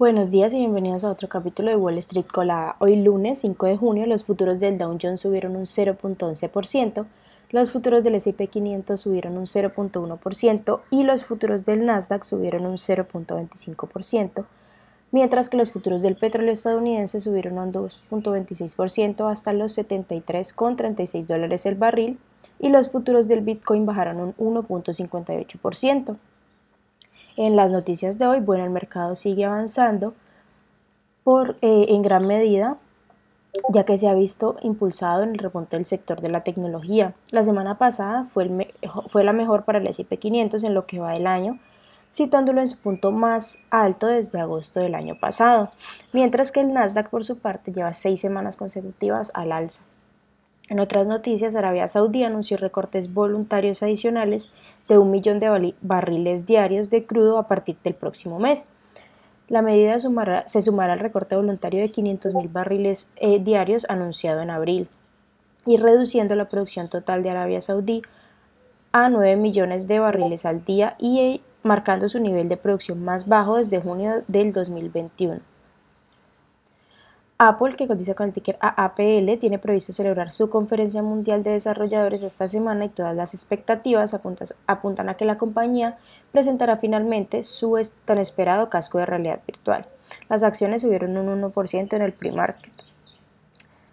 [0.00, 2.74] Buenos días y bienvenidos a otro capítulo de Wall Street Colada.
[2.78, 7.04] Hoy lunes 5 de junio los futuros del Dow Jones subieron un 0.11%,
[7.50, 12.78] los futuros del S&P 500 subieron un 0.1% y los futuros del Nasdaq subieron un
[12.78, 14.46] 0.25%,
[15.10, 21.74] mientras que los futuros del petróleo estadounidense subieron un 2.26% hasta los 73,36 dólares el
[21.74, 22.18] barril
[22.58, 26.16] y los futuros del Bitcoin bajaron un 1.58%.
[27.42, 30.12] En las noticias de hoy, bueno, el mercado sigue avanzando
[31.24, 32.76] por, eh, en gran medida
[33.70, 37.14] ya que se ha visto impulsado en el repunte del sector de la tecnología.
[37.30, 38.70] La semana pasada fue,
[39.08, 41.58] fue la mejor para el S&P 500 en lo que va del año,
[42.10, 45.70] situándolo en su punto más alto desde agosto del año pasado,
[46.12, 49.84] mientras que el Nasdaq por su parte lleva seis semanas consecutivas al alza.
[50.70, 54.52] En otras noticias, Arabia Saudí anunció recortes voluntarios adicionales
[54.88, 58.68] de un millón de barriles diarios de crudo a partir del próximo mes.
[59.48, 64.88] La medida se sumará al recorte voluntario de 500.000 barriles eh, diarios anunciado en abril
[65.66, 68.02] y reduciendo la producción total de Arabia Saudí
[68.92, 73.26] a 9 millones de barriles al día y eh, marcando su nivel de producción más
[73.26, 75.40] bajo desde junio del 2021.
[77.42, 82.22] Apple, que cotiza con el ticker AAPL, tiene previsto celebrar su conferencia mundial de desarrolladores
[82.22, 84.14] esta semana y todas las expectativas
[84.66, 85.96] apuntan a que la compañía
[86.32, 89.86] presentará finalmente su tan esperado casco de realidad virtual.
[90.28, 92.74] Las acciones subieron un 1% en el pre-market.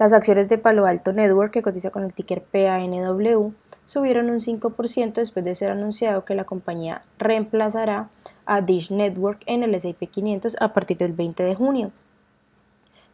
[0.00, 3.52] Las acciones de Palo Alto Network, que cotiza con el ticker PANW,
[3.86, 8.08] subieron un 5% después de ser anunciado que la compañía reemplazará
[8.46, 11.92] a Dish Network en el S&P 500 a partir del 20 de junio.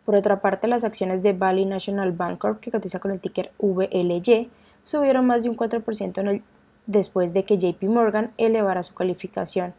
[0.05, 3.53] Por otra parte, las acciones de Bali National Bank Corp, que cotiza con el ticker
[3.59, 4.51] VLY,
[4.83, 6.43] subieron más de un 4%
[6.87, 9.73] después de que JP Morgan elevara su calificación.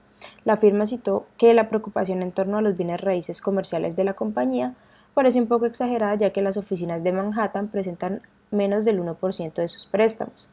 [0.43, 4.13] La firma citó que la preocupación en torno a los bienes raíces comerciales de la
[4.13, 4.73] compañía
[5.13, 9.67] parece un poco exagerada ya que las oficinas de Manhattan presentan menos del 1% de
[9.67, 10.49] sus préstamos.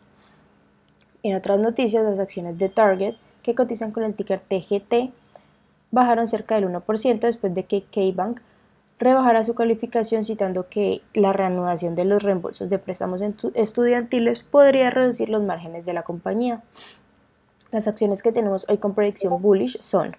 [1.22, 5.12] En otras noticias, las acciones de Target, que cotizan con el ticker TGT,
[5.90, 8.40] bajaron cerca del 1% después de que KeyBank
[9.02, 13.22] rebajará su calificación citando que la reanudación de los reembolsos de préstamos
[13.54, 16.62] estudiantiles podría reducir los márgenes de la compañía.
[17.70, 20.14] Las acciones que tenemos hoy con predicción bullish son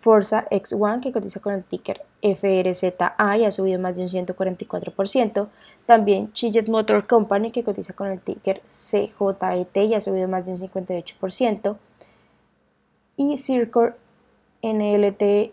[0.00, 5.48] Forza X1 que cotiza con el ticker FRZA y ha subido más de un 144%,
[5.86, 10.52] también Chillet Motor Company que cotiza con el ticker CJET y ha subido más de
[10.52, 11.76] un 58%,
[13.16, 13.96] y Circor
[14.62, 15.52] NLT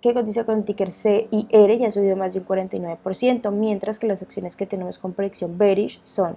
[0.00, 3.50] que cotiza con el ticker C y R y ha subido más de un 49%,
[3.52, 6.36] mientras que las acciones que tenemos con predicción bearish son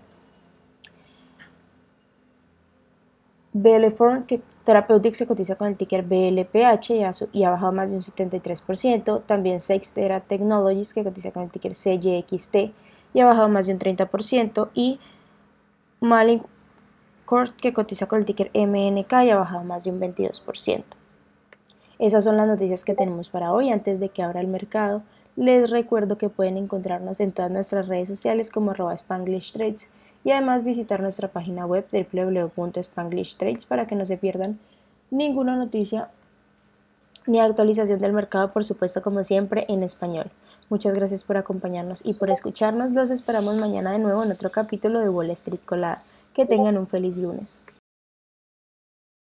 [3.53, 6.91] BLForm, que Therapeutics se cotiza con el ticker BLPH
[7.31, 11.75] y ha, bajado más de un 73%, también Sextera Technologies que cotiza con el ticker
[11.75, 12.55] CYXT
[13.13, 14.99] y ha bajado más de un 30%, y
[15.99, 16.41] Malin
[17.25, 20.83] Court que cotiza con el ticker MNK y ha bajado más de un 22%.
[21.99, 23.71] Esas son las noticias que tenemos para hoy.
[23.71, 25.03] Antes de que abra el mercado,
[25.35, 29.91] les recuerdo que pueden encontrarnos en todas nuestras redes sociales como arroba Spanglish Trades
[30.23, 34.59] y además visitar nuestra página web www.spanglishtrades para que no se pierdan
[35.11, 36.09] ninguna noticia
[37.25, 40.29] ni actualización del mercado, por supuesto, como siempre, en español.
[40.69, 42.91] Muchas gracias por acompañarnos y por escucharnos.
[42.91, 46.03] Los esperamos mañana de nuevo en otro capítulo de Wall Street Colada.
[46.33, 47.61] Que tengan un feliz lunes.